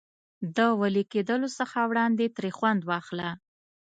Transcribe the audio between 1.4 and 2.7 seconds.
څخه وړاندې ترې